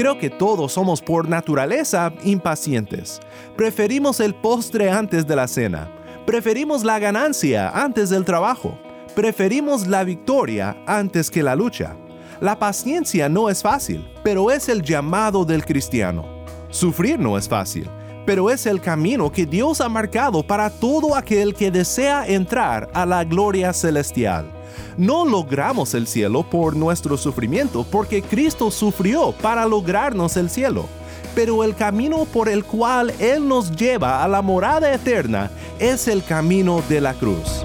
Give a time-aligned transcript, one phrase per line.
[0.00, 3.20] Creo que todos somos por naturaleza impacientes.
[3.54, 5.92] Preferimos el postre antes de la cena.
[6.24, 8.78] Preferimos la ganancia antes del trabajo.
[9.14, 11.98] Preferimos la victoria antes que la lucha.
[12.40, 16.24] La paciencia no es fácil, pero es el llamado del cristiano.
[16.70, 17.86] Sufrir no es fácil,
[18.24, 23.04] pero es el camino que Dios ha marcado para todo aquel que desea entrar a
[23.04, 24.50] la gloria celestial.
[24.96, 30.86] No logramos el cielo por nuestro sufrimiento, porque Cristo sufrió para lograrnos el cielo.
[31.34, 36.24] Pero el camino por el cual Él nos lleva a la morada eterna es el
[36.24, 37.64] camino de la cruz.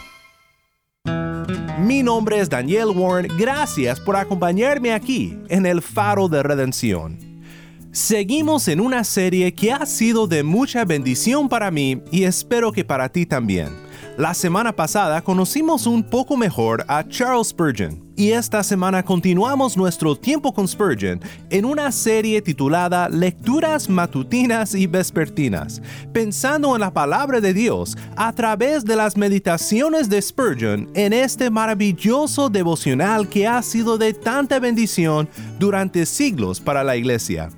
[1.91, 7.19] Mi nombre es Daniel Warren, gracias por acompañarme aquí en el Faro de Redención.
[7.91, 12.85] Seguimos en una serie que ha sido de mucha bendición para mí y espero que
[12.85, 13.75] para ti también.
[14.17, 20.15] La semana pasada conocimos un poco mejor a Charles Spurgeon y esta semana continuamos nuestro
[20.15, 25.81] tiempo con Spurgeon en una serie titulada Lecturas matutinas y vespertinas,
[26.11, 31.49] pensando en la palabra de Dios a través de las meditaciones de Spurgeon en este
[31.49, 37.49] maravilloso devocional que ha sido de tanta bendición durante siglos para la iglesia.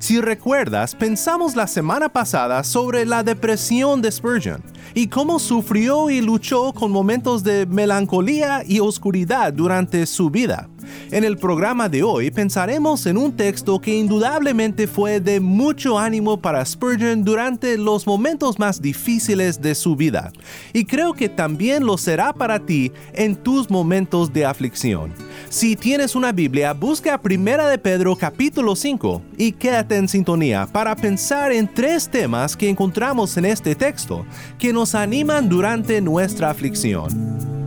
[0.00, 4.62] Si recuerdas, pensamos la semana pasada sobre la depresión de Spurgeon
[4.94, 10.68] y cómo sufrió y luchó con momentos de melancolía y oscuridad durante su vida.
[11.10, 16.40] En el programa de hoy pensaremos en un texto que indudablemente fue de mucho ánimo
[16.40, 20.32] para Spurgeon durante los momentos más difíciles de su vida,
[20.72, 25.14] y creo que también lo será para ti en tus momentos de aflicción.
[25.48, 30.94] Si tienes una Biblia, busca Primera de Pedro capítulo 5 y quédate en sintonía para
[30.94, 34.26] pensar en tres temas que encontramos en este texto
[34.58, 37.58] que nos animan durante nuestra aflicción.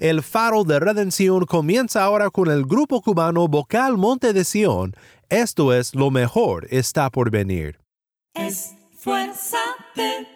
[0.00, 4.94] El faro de redención comienza ahora con el grupo cubano vocal Monte de Sion.
[5.28, 7.80] Esto es Lo mejor está por venir.
[8.34, 10.28] Esfuérzate,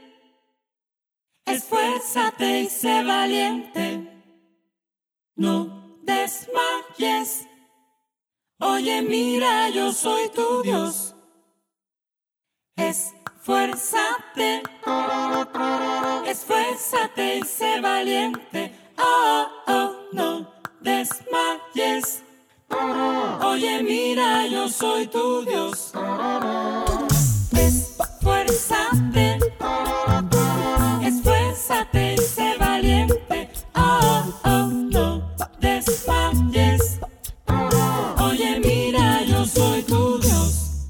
[1.46, 4.08] esfuérzate y sé valiente.
[5.36, 7.46] No desmayes.
[8.58, 11.14] Oye, mira, yo soy tu Dios.
[12.74, 14.62] Esfuérzate,
[16.26, 20.46] esfuérzate y sé valiente oh, oh, no
[20.80, 22.22] desmayes.
[23.44, 25.92] Oye, mira, yo soy tu Dios.
[27.52, 29.38] Esfuérzate,
[31.02, 33.50] esfuérzate y sé valiente.
[33.74, 36.98] Oh, oh, no desmayes.
[38.20, 40.88] Oye, mira, yo soy tu Dios.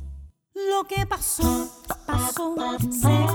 [0.54, 1.68] Lo que pasó,
[2.06, 2.54] pasó,
[2.90, 3.31] se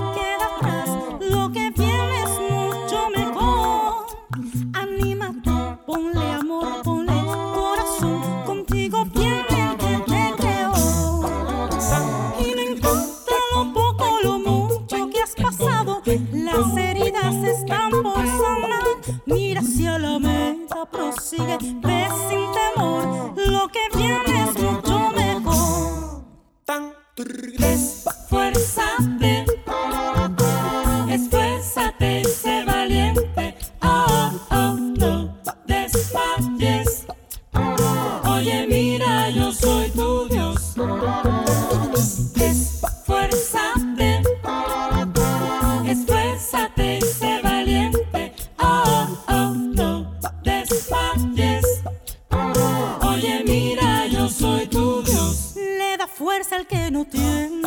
[56.38, 57.57] fuerza el que no tiene.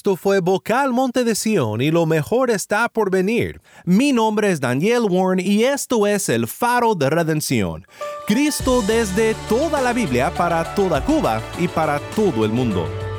[0.00, 3.60] Esto fue Vocal Monte de Sion y lo mejor está por venir.
[3.84, 7.86] Mi nombre es Daniel Warren y esto es el faro de redención.
[8.26, 13.09] Cristo desde toda la Biblia para toda Cuba y para todo el mundo.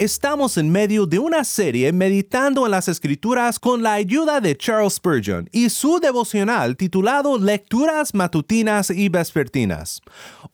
[0.00, 4.94] Estamos en medio de una serie meditando en las escrituras con la ayuda de Charles
[4.94, 10.00] Spurgeon y su devocional titulado Lecturas matutinas y vespertinas.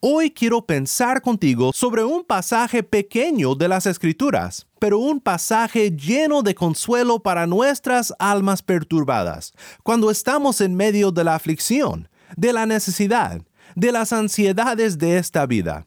[0.00, 6.42] Hoy quiero pensar contigo sobre un pasaje pequeño de las escrituras, pero un pasaje lleno
[6.42, 9.52] de consuelo para nuestras almas perturbadas,
[9.84, 13.40] cuando estamos en medio de la aflicción, de la necesidad,
[13.76, 15.86] de las ansiedades de esta vida.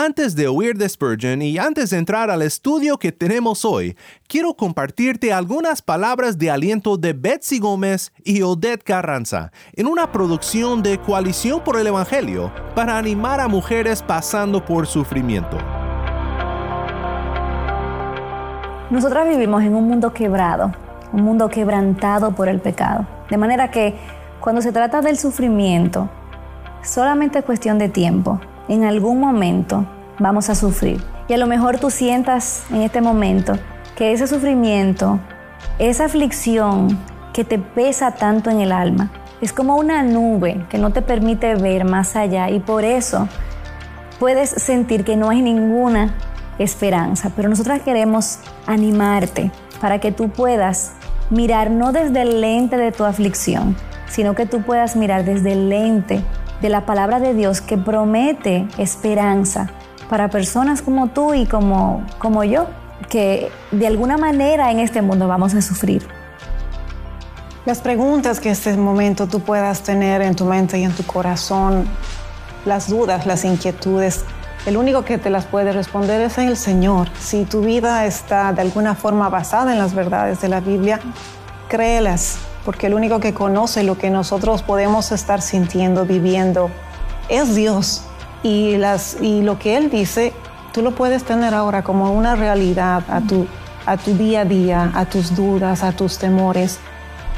[0.00, 3.96] Antes de oír de Spurgeon y antes de entrar al estudio que tenemos hoy,
[4.28, 10.84] quiero compartirte algunas palabras de aliento de Betsy Gómez y Odette Carranza en una producción
[10.84, 15.58] de Coalición por el Evangelio para animar a mujeres pasando por sufrimiento.
[18.90, 20.70] Nosotras vivimos en un mundo quebrado,
[21.12, 23.04] un mundo quebrantado por el pecado.
[23.28, 23.96] De manera que
[24.38, 26.08] cuando se trata del sufrimiento,
[26.84, 28.40] solamente es cuestión de tiempo.
[28.68, 29.86] En algún momento
[30.18, 31.02] vamos a sufrir.
[31.26, 33.54] Y a lo mejor tú sientas en este momento
[33.96, 35.18] que ese sufrimiento,
[35.78, 36.98] esa aflicción
[37.32, 39.10] que te pesa tanto en el alma,
[39.40, 43.28] es como una nube que no te permite ver más allá y por eso
[44.18, 46.14] puedes sentir que no hay ninguna
[46.58, 47.30] esperanza.
[47.34, 49.50] Pero nosotras queremos animarte
[49.80, 50.92] para que tú puedas
[51.30, 53.76] mirar no desde el lente de tu aflicción,
[54.08, 56.22] sino que tú puedas mirar desde el lente
[56.60, 59.70] de la palabra de Dios que promete esperanza
[60.08, 62.66] para personas como tú y como, como yo,
[63.08, 66.06] que de alguna manera en este mundo vamos a sufrir.
[67.66, 71.04] Las preguntas que en este momento tú puedas tener en tu mente y en tu
[71.04, 71.86] corazón,
[72.64, 74.24] las dudas, las inquietudes,
[74.66, 77.08] el único que te las puede responder es el Señor.
[77.18, 81.00] Si tu vida está de alguna forma basada en las verdades de la Biblia,
[81.68, 82.38] créelas,
[82.68, 86.68] porque el único que conoce lo que nosotros podemos estar sintiendo, viviendo,
[87.30, 88.02] es Dios.
[88.42, 90.34] Y, lo que Él dice,
[90.74, 95.34] tú lo puedes tener ahora como una realidad a tu día a día, a tus
[95.34, 96.78] dudas, a tus temores.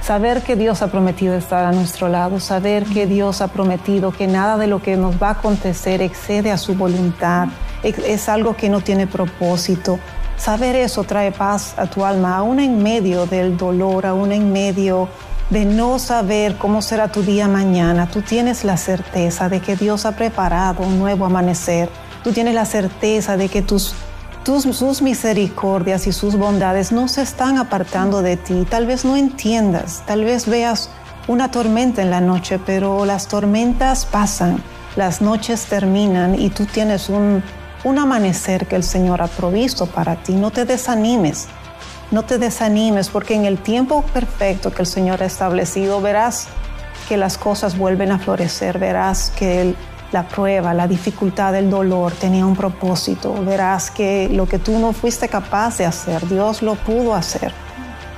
[0.03, 4.27] Saber que Dios ha prometido estar a nuestro lado, saber que Dios ha prometido que
[4.27, 7.47] nada de lo que nos va a acontecer excede a su voluntad,
[7.85, 10.01] es algo que no tiene propósito.
[10.41, 15.07] Saber eso trae paz a tu alma, aún en medio del dolor, aún en medio
[15.51, 18.09] de no saber cómo será tu día mañana.
[18.09, 21.91] Tú tienes la certeza de que Dios ha preparado un nuevo amanecer.
[22.25, 23.95] Tú tienes la certeza de que tus
[24.43, 28.67] tus, sus misericordias y sus bondades no se están apartando de ti.
[28.71, 30.89] Tal vez no entiendas, tal vez veas
[31.29, 34.63] una tormenta en la noche, pero las tormentas pasan,
[34.97, 37.43] las noches terminan y tú tienes un,
[37.85, 40.35] un amanecer que el Señor ha provisto para ti.
[40.35, 41.49] No te desanimes,
[42.11, 46.49] no te desanimes porque en el tiempo perfecto que el Señor ha establecido verás
[47.09, 49.77] que las cosas vuelven a florecer, verás que el
[50.13, 53.33] la prueba, la dificultad, el dolor tenía un propósito.
[53.45, 57.53] Verás que lo que tú no fuiste capaz de hacer, Dios lo pudo hacer.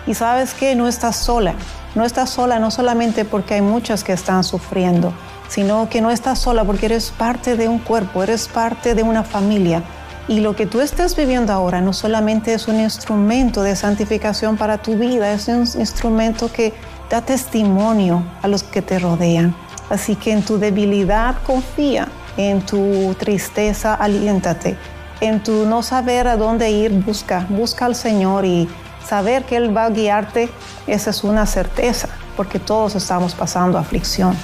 [0.06, 1.54] Y sabes que no estás sola.
[1.94, 5.12] No estás sola no solamente porque hay muchas que están sufriendo,
[5.52, 9.22] sino que no estás sola porque eres parte de un cuerpo, eres parte de una
[9.22, 9.82] familia.
[10.26, 14.78] Y lo que tú estás viviendo ahora no solamente es un instrumento de santificación para
[14.78, 16.72] tu vida, es un instrumento que
[17.10, 19.54] da testimonio a los que te rodean.
[19.90, 24.78] Así que en tu debilidad confía, en tu tristeza aliéntate,
[25.20, 28.70] en tu no saber a dónde ir busca, busca al Señor y
[29.06, 30.48] saber que Él va a guiarte,
[30.86, 34.34] esa es una certeza, porque todos estamos pasando aflicción.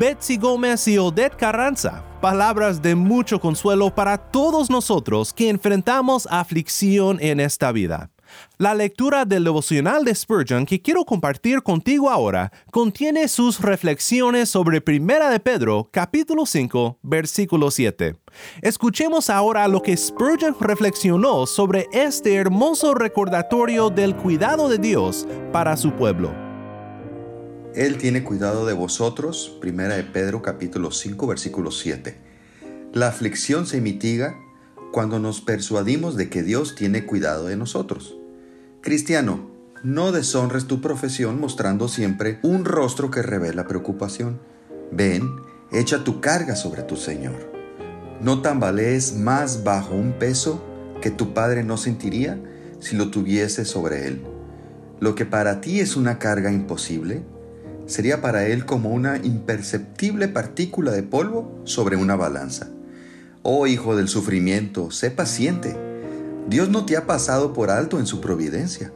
[0.00, 7.18] Betsy Gómez y Odette Carranza, palabras de mucho consuelo para todos nosotros que enfrentamos aflicción
[7.20, 8.10] en esta vida.
[8.56, 14.80] La lectura del devocional de Spurgeon que quiero compartir contigo ahora contiene sus reflexiones sobre
[14.80, 18.16] Primera de Pedro, capítulo 5, versículo 7.
[18.62, 25.76] Escuchemos ahora lo que Spurgeon reflexionó sobre este hermoso recordatorio del cuidado de Dios para
[25.76, 26.49] su pueblo.
[27.74, 32.16] Él tiene cuidado de vosotros, Primera de Pedro capítulo 5 versículo 7.
[32.92, 34.36] La aflicción se mitiga
[34.92, 38.16] cuando nos persuadimos de que Dios tiene cuidado de nosotros.
[38.80, 39.48] Cristiano,
[39.84, 44.40] no deshonres tu profesión mostrando siempre un rostro que revela preocupación.
[44.90, 45.30] Ven,
[45.70, 47.52] echa tu carga sobre tu Señor.
[48.20, 50.62] no tambalees más bajo un peso
[51.00, 52.38] que tu Padre no sentiría
[52.80, 54.22] si lo tuviese sobre él.
[54.98, 57.22] Lo que para ti es una carga imposible,
[57.90, 62.68] sería para él como una imperceptible partícula de polvo sobre una balanza.
[63.42, 65.76] Oh hijo del sufrimiento, sé paciente.
[66.48, 68.92] Dios no te ha pasado por alto en su providencia.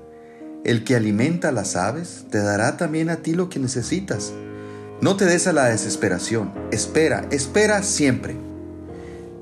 [0.64, 4.32] El que alimenta a las aves te dará también a ti lo que necesitas.
[5.00, 8.36] No te des a la desesperación, espera, espera siempre.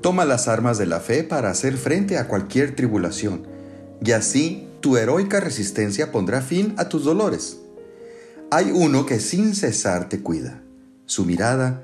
[0.01, 3.45] Toma las armas de la fe para hacer frente a cualquier tribulación,
[4.03, 7.62] y así tu heroica resistencia pondrá fin a tus dolores.
[8.55, 10.61] Hay uno que sin cesar te cuida.
[11.07, 11.81] Su mirada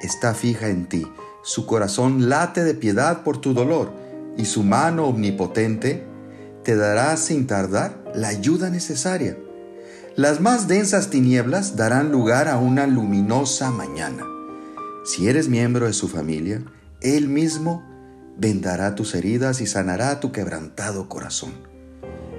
[0.00, 1.06] está fija en ti,
[1.44, 3.92] su corazón late de piedad por tu dolor,
[4.34, 6.06] y su mano omnipotente
[6.64, 9.36] te dará sin tardar la ayuda necesaria.
[10.14, 14.24] Las más densas tinieblas darán lugar a una luminosa mañana.
[15.04, 16.64] Si eres miembro de su familia,
[17.02, 17.84] Él mismo
[18.38, 21.52] vendará tus heridas y sanará tu quebrantado corazón.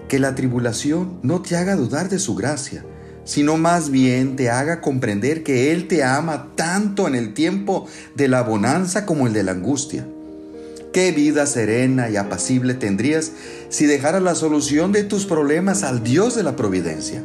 [0.08, 2.84] Que la tribulación no te haga dudar de su gracia,
[3.28, 8.30] sino más bien te haga comprender que Él te ama tanto en el tiempo de
[8.30, 10.08] la bonanza como el de la angustia.
[10.94, 13.34] Qué vida serena y apacible tendrías
[13.68, 17.22] si dejaras la solución de tus problemas al Dios de la providencia.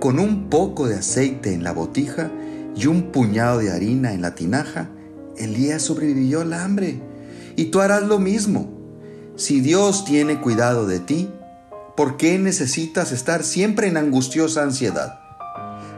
[0.00, 2.32] Con un poco de aceite en la botija
[2.74, 4.90] y un puñado de harina en la tinaja,
[5.38, 7.00] Elías sobrevivió al hambre.
[7.54, 8.68] Y tú harás lo mismo.
[9.36, 11.30] Si Dios tiene cuidado de ti,
[11.96, 15.20] ¿por qué necesitas estar siempre en angustiosa ansiedad?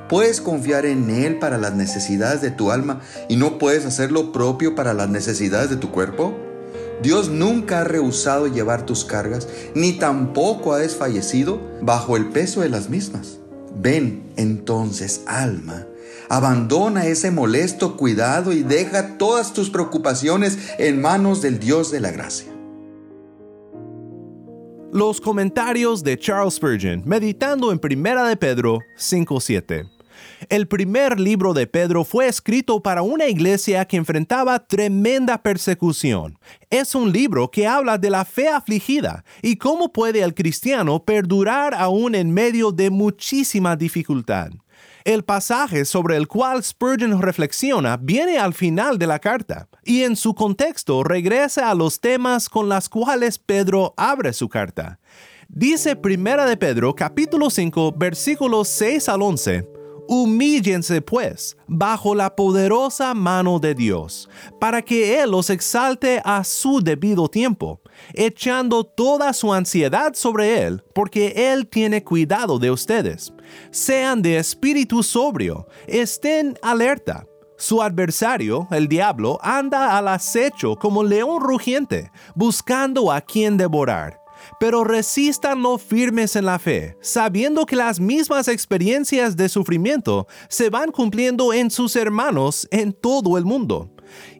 [0.09, 4.31] ¿Puedes confiar en Él para las necesidades de tu alma y no puedes hacer lo
[4.31, 6.37] propio para las necesidades de tu cuerpo?
[7.03, 12.69] Dios nunca ha rehusado llevar tus cargas, ni tampoco ha desfallecido bajo el peso de
[12.69, 13.38] las mismas.
[13.79, 15.87] Ven entonces, alma,
[16.29, 22.12] abandona ese molesto cuidado y deja todas tus preocupaciones en manos del Dios de la
[22.12, 22.56] gracia.
[24.93, 29.90] Los comentarios de Charles Spurgeon meditando en 1 de Pedro 5.7.
[30.49, 36.38] El primer libro de Pedro fue escrito para una iglesia que enfrentaba tremenda persecución.
[36.71, 41.75] Es un libro que habla de la fe afligida y cómo puede el cristiano perdurar
[41.75, 44.50] aún en medio de muchísima dificultad.
[45.07, 50.17] El pasaje sobre el cual Spurgeon reflexiona viene al final de la carta y en
[50.17, 54.99] su contexto regresa a los temas con los cuales Pedro abre su carta.
[55.47, 59.69] Dice 1 de Pedro capítulo 5 versículos 6 al 11,
[60.09, 64.29] Humíllense pues bajo la poderosa mano de Dios,
[64.61, 67.81] para que Él los exalte a su debido tiempo,
[68.15, 73.33] echando toda su ansiedad sobre Él, porque Él tiene cuidado de ustedes.
[73.71, 77.26] Sean de espíritu sobrio, estén alerta.
[77.59, 84.26] Su adversario, el diablo, anda al acecho como león rugiente, buscando a quien devorar
[84.59, 90.91] pero resístanlo firmes en la fe, sabiendo que las mismas experiencias de sufrimiento se van
[90.91, 93.91] cumpliendo en sus hermanos en todo el mundo.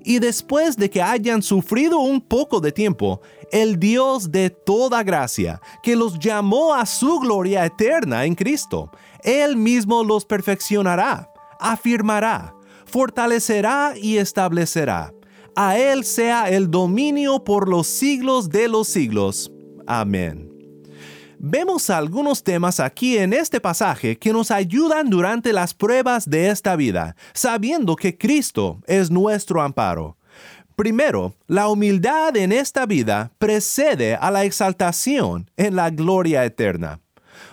[0.05, 3.21] Y después de que hayan sufrido un poco de tiempo,
[3.53, 8.91] el Dios de toda gracia, que los llamó a su gloria eterna en Cristo,
[9.23, 12.55] Él mismo los perfeccionará, afirmará,
[12.85, 15.13] fortalecerá y establecerá.
[15.55, 19.51] A Él sea el dominio por los siglos de los siglos.
[19.87, 20.56] Amén.
[21.49, 26.75] Vemos algunos temas aquí en este pasaje que nos ayudan durante las pruebas de esta
[26.75, 30.17] vida, sabiendo que Cristo es nuestro amparo.
[30.75, 36.99] Primero, la humildad en esta vida precede a la exaltación en la gloria eterna.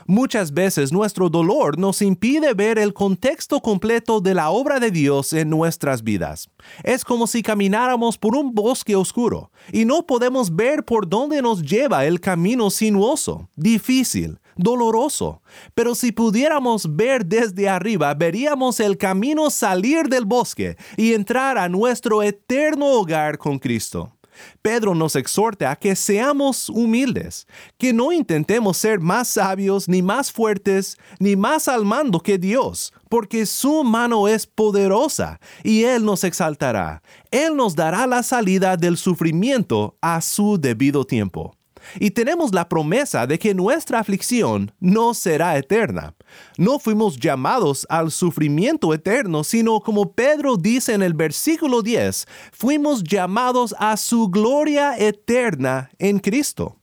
[0.06, 5.34] Muchas veces nuestro dolor nos impide ver el contexto completo de la obra de Dios
[5.34, 6.50] en nuestras vidas.
[6.84, 11.62] Es como si camináramos por un bosque oscuro y no podemos ver por dónde nos
[11.62, 15.42] lleva el camino sinuoso, difícil, doloroso.
[15.74, 21.70] Pero si pudiéramos ver desde arriba, veríamos el camino salir del bosque y entrar a
[21.70, 24.12] nuestro eterno hogar con Cristo.
[24.62, 27.48] Pedro nos exhorta a que seamos humildes,
[27.78, 32.94] que no intentemos ser más sabios, ni más fuertes, ni más al mando que Dios,
[33.10, 37.02] porque su mano es poderosa y Él nos exaltará.
[37.32, 41.56] Él nos dará la salida del sufrimiento a su debido tiempo
[42.00, 46.16] y tenemos la promesa de que nuestra aflicción no será eterna.
[46.58, 53.04] No fuimos llamados al sufrimiento eterno, sino como Pedro dice en el versículo 10, fuimos
[53.04, 56.78] llamados a su gloria eterna en Cristo.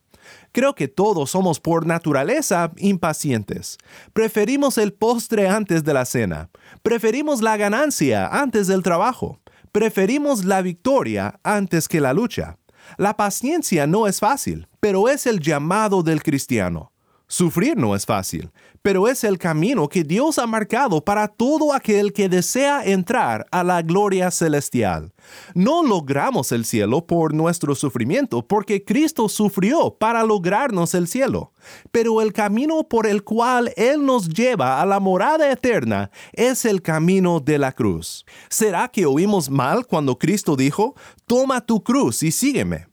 [0.52, 3.78] Creo que todos somos por naturaleza impacientes.
[4.12, 6.50] Preferimos el postre antes de la cena.
[6.82, 9.40] Preferimos la ganancia antes del trabajo
[9.72, 12.58] Preferimos la victoria antes que la lucha.
[12.96, 16.92] La paciencia no es fácil, pero es el llamado del cristiano.
[17.32, 18.50] Sufrir no es fácil,
[18.82, 23.62] pero es el camino que Dios ha marcado para todo aquel que desea entrar a
[23.62, 25.12] la gloria celestial.
[25.54, 31.52] No logramos el cielo por nuestro sufrimiento, porque Cristo sufrió para lograrnos el cielo.
[31.92, 36.82] Pero el camino por el cual Él nos lleva a la morada eterna es el
[36.82, 38.26] camino de la cruz.
[38.48, 40.96] ¿Será que oímos mal cuando Cristo dijo,
[41.26, 42.88] Toma tu cruz y sígueme?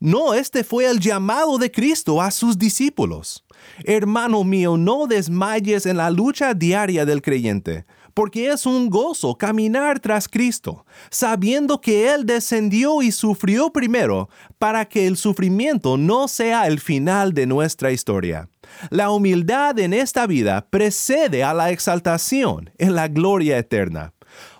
[0.00, 3.44] No, este fue el llamado de Cristo a sus discípulos.
[3.84, 10.00] Hermano mío, no desmayes en la lucha diaria del creyente, porque es un gozo caminar
[10.00, 14.28] tras Cristo, sabiendo que Él descendió y sufrió primero
[14.58, 18.48] para que el sufrimiento no sea el final de nuestra historia.
[18.90, 24.12] La humildad en esta vida precede a la exaltación en la gloria eterna.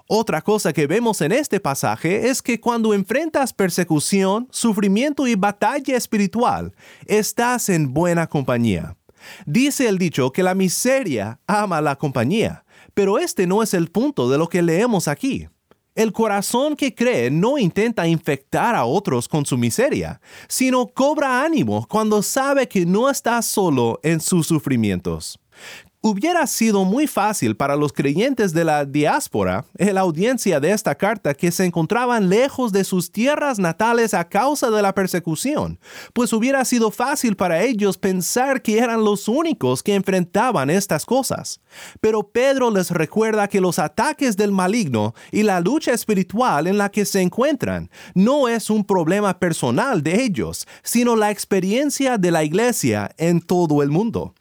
[0.06, 5.96] Otra cosa que vemos en este pasaje es que cuando enfrentas persecución, sufrimiento y batalla
[5.96, 6.74] espiritual,
[7.06, 8.96] estás en buena compañía.
[9.46, 14.28] Dice el dicho que la miseria ama la compañía, pero este no es el punto
[14.28, 15.48] de lo que leemos aquí.
[15.94, 21.86] El corazón que cree no intenta infectar a otros con su miseria, sino cobra ánimo
[21.86, 25.38] cuando sabe que no está solo en sus sufrimientos.
[26.04, 31.32] Hubiera sido muy fácil para los creyentes de la diáspora, la audiencia de esta carta,
[31.32, 35.78] que se encontraban lejos de sus tierras natales a causa de la persecución,
[36.12, 41.60] pues hubiera sido fácil para ellos pensar que eran los únicos que enfrentaban estas cosas.
[42.00, 46.90] Pero Pedro les recuerda que los ataques del maligno y la lucha espiritual en la
[46.90, 52.42] que se encuentran no es un problema personal de ellos, sino la experiencia de la
[52.42, 54.34] iglesia en todo el mundo.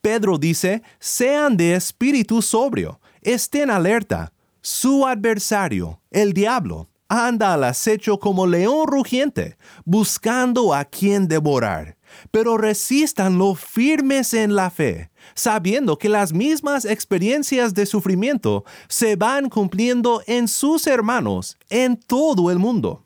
[0.00, 4.32] Pedro dice, sean de espíritu sobrio, estén alerta.
[4.60, 11.96] Su adversario, el diablo, anda al acecho como león rugiente, buscando a quien devorar.
[12.30, 19.48] Pero resístanlo firmes en la fe, sabiendo que las mismas experiencias de sufrimiento se van
[19.48, 23.04] cumpliendo en sus hermanos en todo el mundo.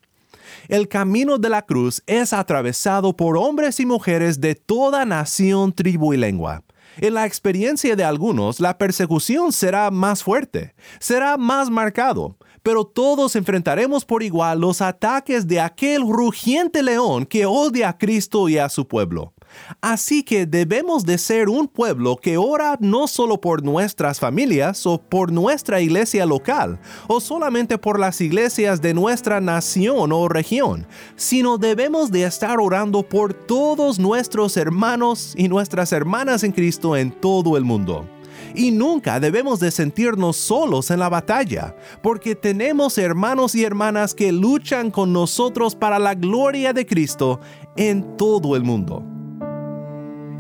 [0.69, 6.15] El camino de la cruz es atravesado por hombres y mujeres de toda nación, tribu
[6.15, 6.63] y lengua.
[6.99, 13.35] En la experiencia de algunos, la persecución será más fuerte, será más marcado, pero todos
[13.35, 18.69] enfrentaremos por igual los ataques de aquel rugiente león que odia a Cristo y a
[18.69, 19.33] su pueblo.
[19.81, 24.99] Así que debemos de ser un pueblo que ora no solo por nuestras familias o
[24.99, 30.87] por nuestra iglesia local, o solamente por las iglesias de nuestra nación o región,
[31.17, 37.11] sino debemos de estar orando por todos nuestros hermanos y nuestras hermanas en Cristo en
[37.11, 38.07] todo el mundo.
[38.55, 44.33] Y nunca debemos de sentirnos solos en la batalla, porque tenemos hermanos y hermanas que
[44.33, 47.41] luchan con nosotros para la gloria de Cristo
[47.77, 49.03] en todo el mundo.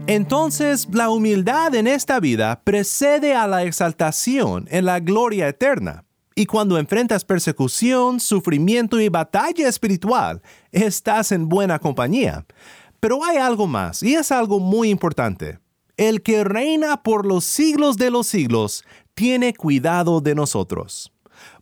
[0.08, 6.04] Entonces la humildad en esta vida precede a la exaltación en la gloria eterna.
[6.34, 12.44] Y cuando enfrentas persecución, sufrimiento y batalla espiritual, estás en buena compañía.
[12.98, 15.60] Pero hay algo más, y es algo muy importante.
[15.96, 18.84] El que reina por los siglos de los siglos
[19.14, 21.11] tiene cuidado de nosotros.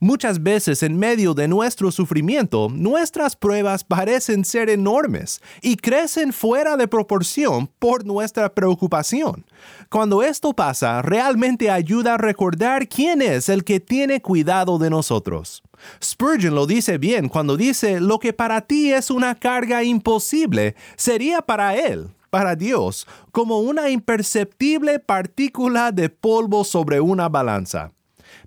[0.02, 6.78] Muchas veces en medio de nuestro sufrimiento, nuestras pruebas parecen ser enormes y crecen fuera
[6.78, 9.44] de proporción por nuestra preocupación.
[9.90, 15.62] Cuando esto pasa, realmente ayuda a recordar quién es el que tiene cuidado de nosotros.
[16.02, 21.42] Spurgeon lo dice bien cuando dice, lo que para ti es una carga imposible, sería
[21.42, 27.92] para él, para Dios, como una imperceptible partícula de polvo sobre una balanza.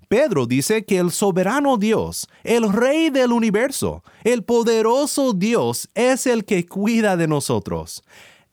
[0.08, 6.44] Pedro dice que el soberano Dios, el Rey del universo, el poderoso Dios es el
[6.44, 8.02] que cuida de nosotros.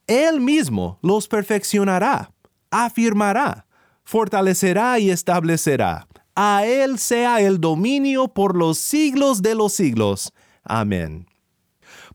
[0.06, 2.32] Él mismo los perfeccionará,
[2.70, 3.66] afirmará,
[4.04, 6.06] fortalecerá y establecerá.
[6.34, 10.32] A Él sea el dominio por los siglos de los siglos.
[10.64, 11.26] Amén.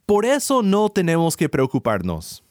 [0.06, 2.44] Por eso no tenemos que preocuparnos.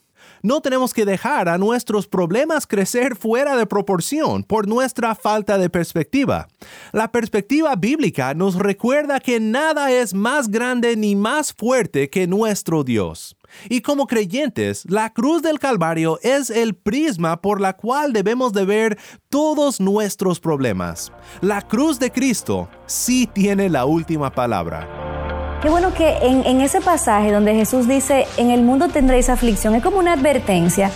[0.47, 5.69] No tenemos que dejar a nuestros problemas crecer fuera de proporción por nuestra falta de
[5.69, 6.47] perspectiva.
[6.93, 12.85] La perspectiva bíblica nos recuerda que nada es más grande ni más fuerte que nuestro
[12.85, 13.37] Dios.
[13.69, 18.67] Y como creyentes, la cruz del Calvario es el prisma por la cual debemos de
[18.67, 21.11] ver todos nuestros problemas.
[21.41, 25.16] La cruz de Cristo sí tiene la última palabra.
[25.63, 29.83] Qué bueno que en, ese pasaje donde Jesús dice, en el mundo tendréis aflicción, es
[29.83, 30.91] como una advertencia.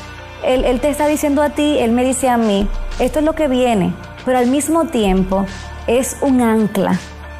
[0.45, 2.69] Él, él, te está diciendo a ti, Él me dice a mí,
[2.99, 3.93] esto es lo que viene,
[4.25, 5.47] pero al mismo tiempo
[5.87, 6.99] es un ancla.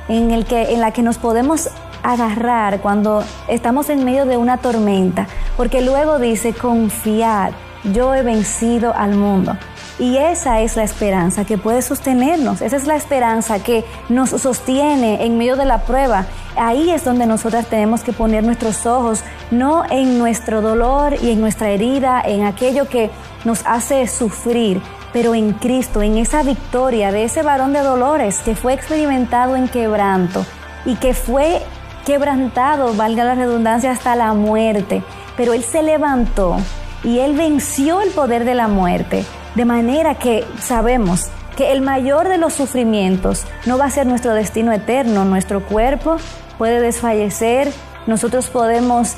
[0.09, 1.71] en, el que, en la que nos podemos
[2.03, 7.53] agarrar cuando estamos en medio de una tormenta, porque luego dice, confiad,
[7.85, 9.57] yo he vencido al mundo.
[10.01, 15.27] Y esa es la esperanza que puede sostenernos, esa es la esperanza que nos sostiene
[15.27, 16.25] en medio de la prueba.
[16.57, 21.43] Ahí es donde nosotras tenemos que poner nuestros ojos, no en nuestro dolor y en
[21.43, 23.11] nuestra herida, en aquello que
[23.45, 24.81] nos hace sufrir,
[25.13, 29.69] pero en Cristo, en esa victoria de ese varón de dolores que fue experimentado en
[29.69, 30.47] quebranto
[30.87, 31.61] y que fue
[32.07, 35.03] quebrantado, valga la redundancia, hasta la muerte.
[35.37, 36.57] Pero Él se levantó
[37.05, 39.27] y Él venció el poder de la muerte.
[39.55, 44.33] De manera que sabemos que el mayor de los sufrimientos no va a ser nuestro
[44.33, 45.25] destino eterno.
[45.25, 46.17] Nuestro cuerpo
[46.57, 47.73] puede desfallecer,
[48.07, 49.17] nosotros podemos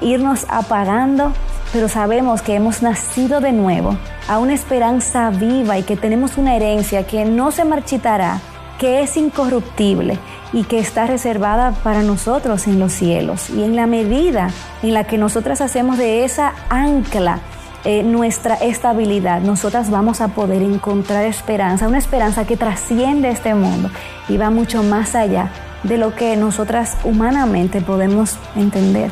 [0.00, 1.32] irnos apagando,
[1.72, 3.96] pero sabemos que hemos nacido de nuevo
[4.28, 8.40] a una esperanza viva y que tenemos una herencia que no se marchitará,
[8.78, 10.18] que es incorruptible
[10.52, 13.50] y que está reservada para nosotros en los cielos.
[13.50, 14.50] Y en la medida
[14.82, 17.38] en la que nosotras hacemos de esa ancla
[17.84, 23.90] eh, nuestra estabilidad, nosotras vamos a poder encontrar esperanza, una esperanza que trasciende este mundo
[24.28, 25.50] y va mucho más allá
[25.82, 29.10] de lo que nosotras humanamente podemos entender.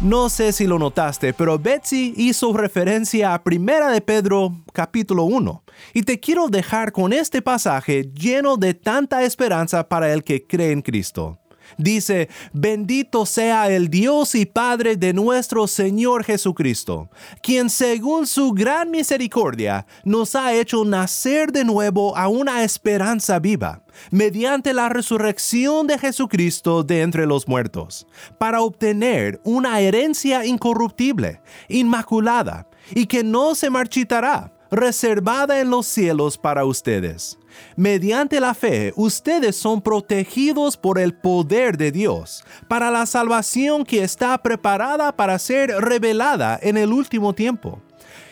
[0.00, 5.62] No sé si lo notaste, pero Betsy hizo referencia a Primera de Pedro capítulo 1.
[5.94, 10.72] Y te quiero dejar con este pasaje lleno de tanta esperanza para el que cree
[10.72, 11.38] en Cristo.
[11.78, 17.08] Dice, bendito sea el Dios y Padre de nuestro Señor Jesucristo,
[17.42, 23.82] quien según su gran misericordia nos ha hecho nacer de nuevo a una esperanza viva,
[24.10, 28.06] mediante la resurrección de Jesucristo de entre los muertos,
[28.38, 36.38] para obtener una herencia incorruptible, inmaculada, y que no se marchitará, reservada en los cielos
[36.38, 37.38] para ustedes
[37.76, 44.02] Mediante la fe, ustedes son protegidos por el poder de Dios para la salvación que
[44.02, 47.80] está preparada para ser revelada en el último tiempo,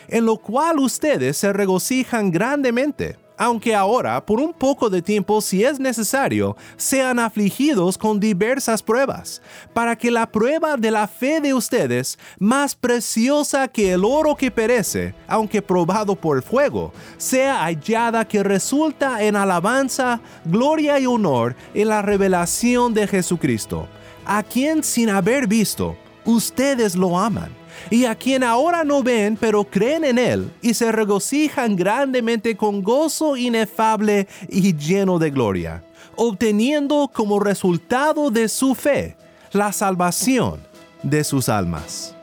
[0.07, 5.63] en lo cual ustedes se regocijan grandemente aunque ahora, por un poco de tiempo, si
[5.63, 9.41] es necesario, sean afligidos con diversas pruebas,
[9.73, 14.51] para que la prueba de la fe de ustedes, más preciosa que el oro que
[14.51, 21.55] perece, aunque probado por el fuego, sea hallada que resulta en alabanza, gloria y honor
[21.73, 23.87] en la revelación de Jesucristo,
[24.23, 29.63] a quien sin haber visto, ustedes lo aman y a quien ahora no ven, pero
[29.63, 35.83] creen en Él y se regocijan grandemente con gozo inefable y lleno de gloria,
[36.15, 39.15] obteniendo como resultado de su fe
[39.51, 40.61] la salvación
[41.03, 42.15] de sus almas.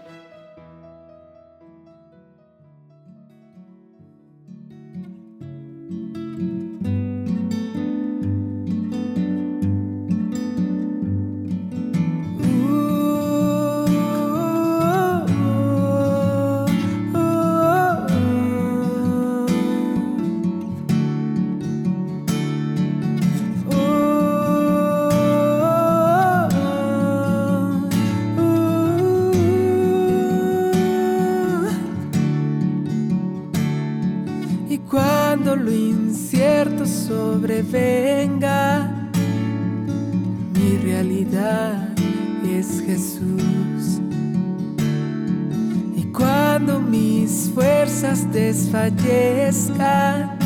[46.59, 50.37] Cuando mis fuerzas desfallezcan,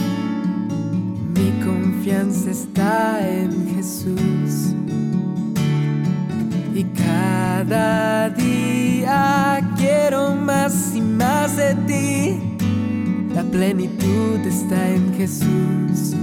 [1.35, 4.75] mi confianza está en Jesús.
[6.75, 12.39] Y cada día quiero más y más de ti.
[13.35, 16.15] La plenitud está en Jesús.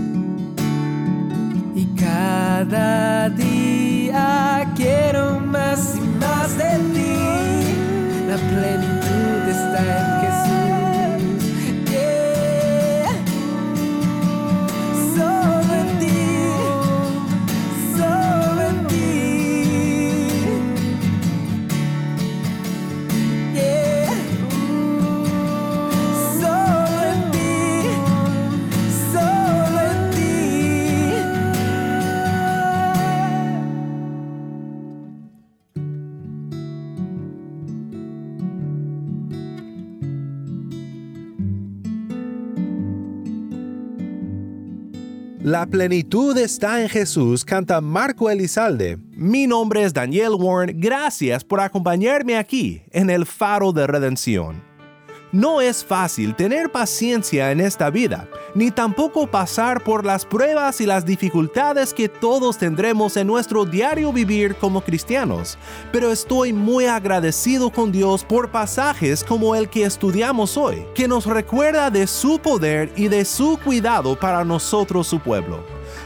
[1.98, 7.16] Cada día quiero más y más de ti.
[8.30, 8.99] La plenitud
[45.50, 49.00] La plenitud está en Jesús, canta Marco Elizalde.
[49.14, 54.62] Mi nombre es Daniel Warren, gracias por acompañarme aquí en el Faro de Redención.
[55.32, 60.86] No es fácil tener paciencia en esta vida, ni tampoco pasar por las pruebas y
[60.86, 65.58] las dificultades que todos tendremos en nuestro diario vivir como cristianos,
[65.92, 71.26] pero estoy muy agradecido con Dios por pasajes como el que estudiamos hoy, que nos
[71.26, 75.64] recuerda de su poder y de su cuidado para nosotros su pueblo.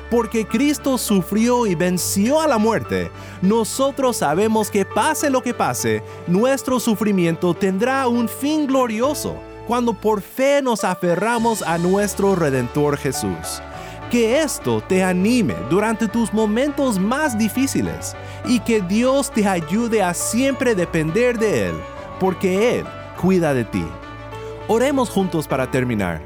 [0.09, 6.03] Porque Cristo sufrió y venció a la muerte, nosotros sabemos que pase lo que pase,
[6.27, 9.35] nuestro sufrimiento tendrá un fin glorioso
[9.67, 13.61] cuando por fe nos aferramos a nuestro Redentor Jesús.
[14.09, 20.13] Que esto te anime durante tus momentos más difíciles y que Dios te ayude a
[20.13, 21.75] siempre depender de Él,
[22.19, 22.85] porque Él
[23.19, 23.85] cuida de ti.
[24.67, 26.21] Oremos juntos para terminar.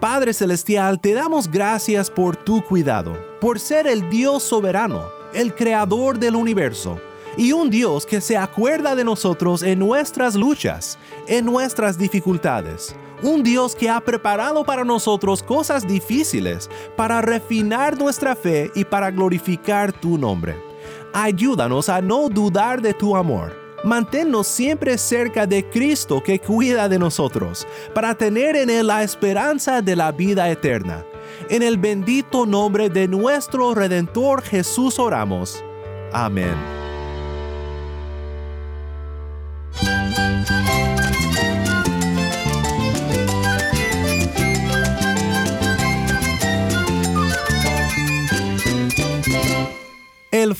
[0.00, 6.18] Padre Celestial, te damos gracias por tu cuidado, por ser el Dios soberano, el creador
[6.18, 7.00] del universo,
[7.36, 12.96] y un Dios que se acuerda de nosotros en nuestras luchas, en nuestras dificultades.
[13.22, 19.10] Un Dios que ha preparado para nosotros cosas difíciles para refinar nuestra fe y para
[19.10, 20.62] glorificar tu nombre.
[21.12, 26.98] Ayúdanos a no dudar de tu amor manténnos siempre cerca de Cristo que cuida de
[26.98, 31.04] nosotros, para tener en Él la esperanza de la vida eterna.
[31.48, 35.64] En el bendito nombre de nuestro Redentor Jesús oramos.
[36.12, 36.85] Amén.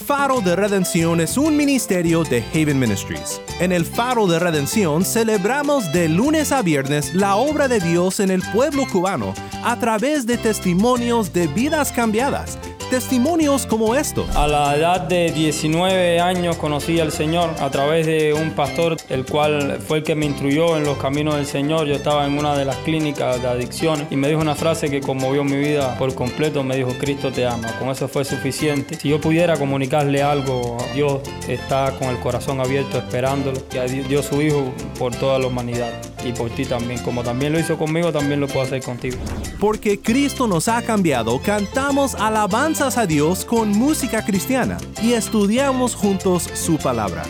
[0.07, 3.41] Faro de Redención es un ministerio de Haven Ministries.
[3.59, 8.31] En el Faro de Redención celebramos de lunes a viernes la obra de Dios en
[8.31, 12.57] el pueblo cubano a través de testimonios de vidas cambiadas
[12.91, 14.27] testimonios como esto.
[14.35, 19.25] A la edad de 19 años conocí al Señor a través de un pastor, el
[19.25, 21.87] cual fue el que me instruyó en los caminos del Señor.
[21.87, 25.01] Yo estaba en una de las clínicas de adicciones y me dijo una frase que
[25.01, 26.63] conmovió mi vida por completo.
[26.63, 27.69] Me dijo, Cristo te ama.
[27.79, 28.97] Con eso fue suficiente.
[28.97, 33.61] Si yo pudiera comunicarle algo, Dios está con el corazón abierto esperándolo.
[33.75, 35.93] Y dio su Hijo por toda la humanidad
[36.29, 37.03] y por ti también.
[37.03, 39.17] Como también lo hizo conmigo, también lo puedo hacer contigo.
[39.59, 46.51] Porque Cristo nos ha cambiado, cantamos alabanzas a Dios con música cristiana y estudiamos juntos
[46.55, 47.23] su palabra.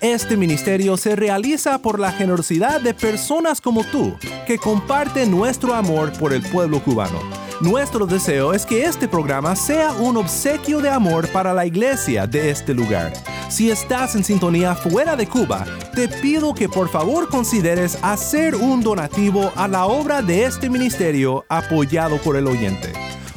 [0.00, 4.14] Este ministerio se realiza por la generosidad de personas como tú,
[4.46, 7.43] que comparten nuestro amor por el pueblo cubano.
[7.60, 12.50] Nuestro deseo es que este programa sea un obsequio de amor para la iglesia de
[12.50, 13.12] este lugar.
[13.48, 15.64] Si estás en sintonía fuera de Cuba,
[15.94, 21.44] te pido que por favor consideres hacer un donativo a la obra de este ministerio
[21.48, 22.92] apoyado por el oyente.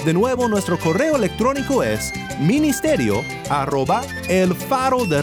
[0.06, 5.22] De nuevo, nuestro correo electrónico es ministerio arroba el faro de